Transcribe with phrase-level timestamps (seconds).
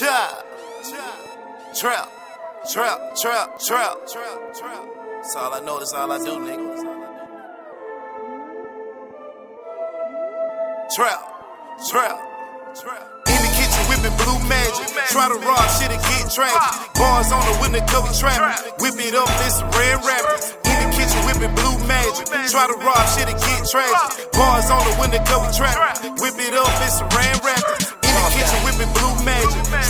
[0.00, 0.46] Trap,
[1.76, 2.08] trap,
[2.72, 4.88] trap, trap, trap, trap.
[5.20, 5.76] That's all I know.
[5.78, 6.72] That's all I do, nigga.
[10.96, 11.20] Trap,
[11.92, 12.16] trap,
[12.80, 13.04] trap.
[13.28, 14.88] In the kitchen whipping blue magic.
[15.12, 16.94] Try to rob shit and get tragic.
[16.96, 18.80] Bars on the window cover traffic.
[18.80, 20.56] Whip it up, this red rapids.
[20.64, 22.24] In the kitchen whipping blue magic.
[22.48, 24.32] Try to rob shit and get tragic.
[24.32, 26.16] Bars on the window cover traffic.
[26.24, 27.59] Whip it up, it's ran rapids.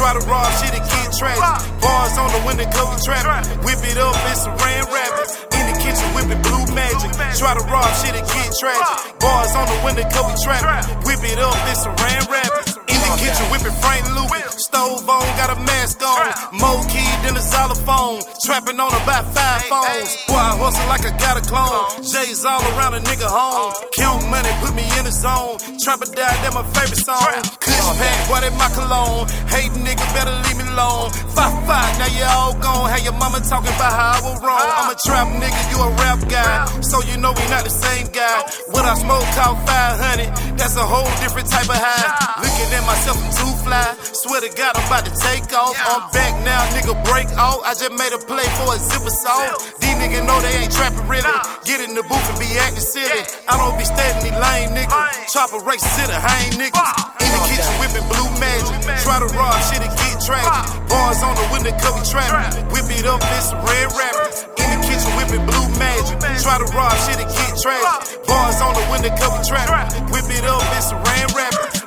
[0.00, 1.44] Try to rob shit and get tragic.
[1.76, 3.52] Bars on the window cover traffic.
[3.60, 5.36] Whip it up, it's a ran rapids.
[5.52, 7.12] In the kitchen whipping blue magic.
[7.36, 9.20] Try to rob shit and get tragic.
[9.20, 11.04] Bars on the window cover traffic.
[11.04, 12.80] Whip it up, it's a ran rapids.
[12.88, 14.49] In the kitchen whipping Frank Lucas.
[14.70, 16.30] Stove on, got a mask on.
[16.54, 18.22] More key than a xylophone.
[18.46, 20.14] Trapping on about five phones.
[20.30, 22.06] Boy, I hustle like I got a clone.
[22.06, 23.74] J's all around a nigga home.
[23.98, 25.58] Count money, put me in the zone.
[25.82, 27.18] Trap or Die, that my favorite song.
[27.58, 29.26] Kush pack, boy, that my cologne.
[29.50, 31.10] Hate nigga, better leave me alone.
[31.34, 32.94] Five, five, now you all gone.
[32.94, 34.70] Hey, your mama talking about how I was wrong.
[34.78, 36.70] I'm a trap nigga, you a rap guy.
[36.86, 38.38] So you know we not the same guy.
[38.70, 42.38] What I smoke out 500, that's a whole different type of high.
[42.38, 43.98] Looking at myself, I'm too fly.
[44.22, 45.72] Swear to God, I'm about to take off.
[45.72, 47.64] I'm back now, nigga, break off.
[47.64, 49.56] I just made a play for a zipper song.
[49.80, 51.24] These niggas know they ain't trapping really.
[51.64, 53.24] Get in the booth and be acting silly.
[53.48, 55.32] I don't be standing these lame niggas.
[55.32, 56.92] Chopper race to the hang niggas.
[57.24, 58.78] In the kitchen whipping blue magic.
[59.00, 60.52] Try to rob shit and get tragic.
[60.92, 62.60] Bars on the window cover traffic.
[62.68, 64.44] Whip it up, it's red rapids.
[64.60, 66.20] In the kitchen whipping blue magic.
[66.44, 68.28] Try to rob shit and get tragic.
[68.28, 70.04] Bars on the window cover traffic.
[70.12, 71.79] Whip it up, it's red rapids.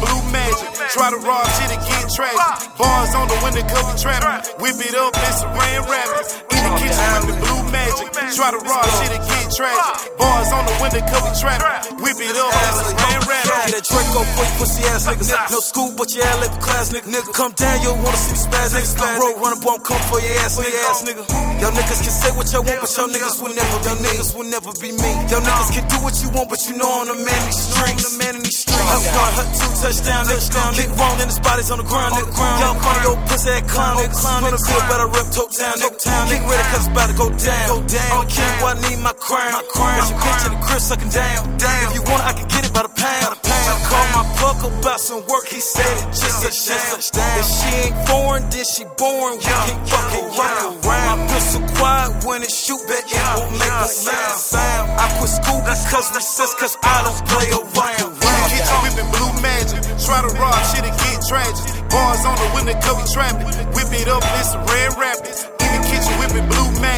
[0.00, 0.68] Blue magic.
[0.92, 2.40] Try to rob shit and get tragic.
[2.78, 4.58] Bars on the window cover traffic.
[4.60, 6.30] Whip it up, it's ran rapids.
[6.52, 8.08] In the kitchen with the blue magic.
[8.36, 9.85] Try to rob shit and get tragic.
[10.76, 11.96] Bars on the window cover traffic.
[12.00, 13.72] Whip it up, it's ran rapids.
[13.72, 15.50] That Draco quick pussy ass niggas.
[15.50, 17.08] No school, but your LA class nigga.
[17.08, 17.32] nigga.
[17.32, 18.96] Come down, you wanna see spaz niggas.
[19.20, 20.76] Road runner, won't come for your ass nigga.
[20.90, 21.22] ass nigga.
[21.60, 24.50] Y'all niggas can say what y'all want, but y'all niggas will never be niggas will
[24.50, 25.10] never be me.
[25.32, 27.62] Y'all niggas can do what you want, but you know I'm the man in these
[27.64, 28.02] streets.
[28.04, 28.86] The man in these streets.
[28.86, 30.70] I'm gone, hut two touchdown, touchdown.
[30.76, 32.32] Kick wrong, and his body's on the ground, nigga.
[32.36, 34.16] Y'all funny old pussy ass clown, nigga.
[34.16, 35.96] Run a good, better rep toe town, nigga.
[35.96, 37.66] Kick ready, cause it's about to go down.
[37.66, 38.12] Go down.
[38.12, 39.52] I'm king, I need my crown.
[39.56, 39.96] My crown.
[39.96, 41.56] Got your bitch in the crib sucking down.
[41.56, 41.86] Down.
[41.86, 43.38] If you want it, I can get it by the pound.
[43.66, 46.50] I call my plug about some work, he said it just a
[47.14, 47.38] down.
[47.38, 49.38] If she ain't foreign, then she boring.
[49.38, 50.82] We can fuck around.
[50.82, 54.90] My pistol quiet when it shoot, bet it won't make a sound.
[54.98, 58.10] I quit school because recess, cause I don't play around.
[58.50, 59.82] Kitchen whipping blue magic.
[60.02, 61.66] Try to rob shit and get tragic.
[61.90, 63.46] Bars on the window cover traffic.
[63.74, 65.46] Whip it up, it's red rapids.
[65.62, 66.95] In the kitchen whipping blue magic.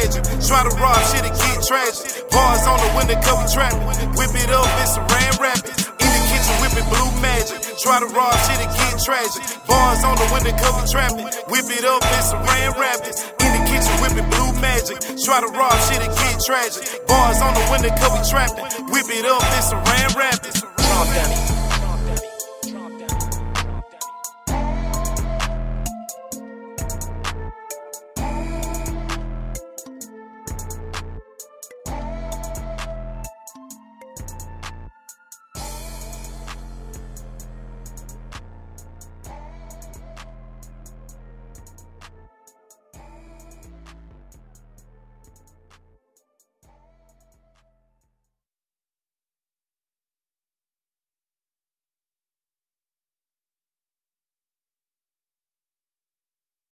[0.49, 2.25] Try to rob shit and get tragic.
[2.33, 3.85] Bars on the window cover traffic.
[4.17, 5.85] Whip it up, it's red rapids.
[6.01, 7.61] In the kitchen whipping blue magic.
[7.77, 9.45] Try to rob shit and get tragic.
[9.69, 11.21] Bars on the window cover traffic.
[11.53, 13.29] Whip it up, it's red rapids.
[13.45, 14.97] In the kitchen whipping blue magic.
[15.21, 17.05] Try to rob shit and get tragic.
[17.05, 18.65] Bars on the window cover traffic.
[18.89, 20.09] Whip it up, it's a ran